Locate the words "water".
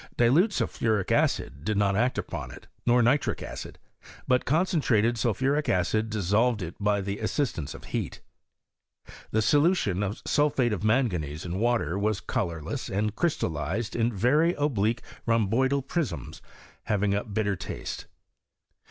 11.59-11.99